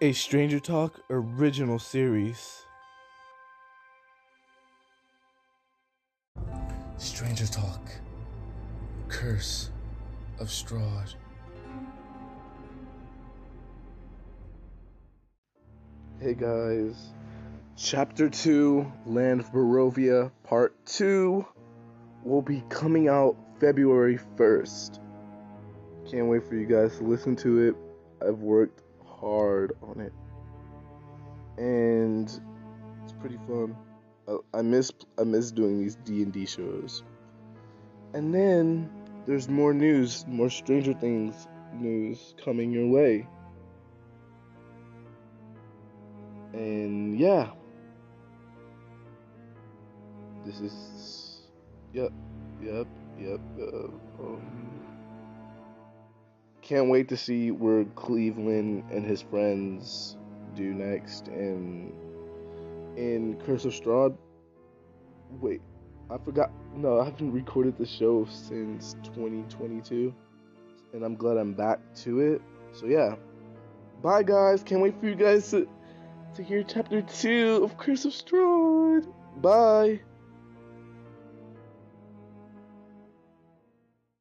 a 0.00 0.12
Stranger 0.12 0.60
Talk 0.60 1.00
original 1.10 1.80
series. 1.80 2.62
Stranger 6.98 7.48
Talk 7.48 7.80
Curse 9.08 9.70
of 10.38 10.46
Strahd. 10.48 11.14
Hey 16.20 16.34
guys, 16.34 17.12
Chapter 17.76 18.28
2 18.28 18.92
Land 19.06 19.40
of 19.40 19.50
Barovia 19.52 20.30
Part 20.44 20.76
2 20.86 21.44
will 22.22 22.42
be 22.42 22.62
coming 22.68 23.08
out 23.08 23.36
February 23.58 24.20
1st. 24.36 25.00
Can't 26.08 26.26
wait 26.28 26.44
for 26.48 26.54
you 26.54 26.66
guys 26.66 26.96
to 26.98 27.04
listen 27.04 27.34
to 27.36 27.68
it. 27.68 27.76
I've 28.24 28.38
worked 28.38 28.82
hard 29.20 29.72
on 29.82 30.00
it, 30.00 30.12
and 31.56 32.28
it's 33.02 33.12
pretty 33.20 33.38
fun. 33.46 33.76
I, 34.28 34.58
I 34.58 34.62
miss 34.62 34.92
I 35.18 35.24
miss 35.24 35.50
doing 35.50 35.78
these 35.78 35.96
D 35.96 36.22
and 36.22 36.32
D 36.32 36.46
shows. 36.46 37.02
And 38.14 38.34
then 38.34 38.90
there's 39.26 39.48
more 39.48 39.74
news, 39.74 40.24
more 40.26 40.48
Stranger 40.50 40.94
Things 40.94 41.46
news 41.74 42.34
coming 42.42 42.72
your 42.72 42.86
way. 42.86 43.26
And 46.54 47.18
yeah, 47.18 47.50
this 50.46 50.60
is 50.60 51.42
yep, 51.92 52.10
yep, 52.62 52.86
yep. 53.18 53.40
Uh, 53.60 53.88
um, 54.22 54.97
can't 56.68 56.90
wait 56.90 57.08
to 57.08 57.16
see 57.16 57.50
where 57.50 57.84
Cleveland 57.96 58.84
and 58.90 59.04
his 59.04 59.22
friends 59.22 60.18
do 60.54 60.74
next 60.74 61.28
in 61.28 61.94
in 62.96 63.40
Curse 63.46 63.64
of 63.64 63.72
Strahd. 63.72 64.14
Wait, 65.40 65.62
I 66.10 66.18
forgot. 66.18 66.50
No, 66.74 67.00
I 67.00 67.06
haven't 67.06 67.32
recorded 67.32 67.78
the 67.78 67.86
show 67.86 68.26
since 68.30 68.96
2022, 69.02 70.14
and 70.92 71.02
I'm 71.02 71.16
glad 71.16 71.38
I'm 71.38 71.54
back 71.54 71.80
to 72.02 72.20
it. 72.20 72.42
So 72.72 72.84
yeah, 72.84 73.16
bye 74.02 74.22
guys. 74.22 74.62
Can't 74.62 74.82
wait 74.82 75.00
for 75.00 75.08
you 75.08 75.14
guys 75.14 75.50
to 75.52 75.66
to 76.34 76.42
hear 76.42 76.62
chapter 76.62 77.00
two 77.00 77.60
of 77.64 77.78
Curse 77.78 78.04
of 78.04 78.12
Strahd. 78.12 79.10
Bye. 79.40 80.00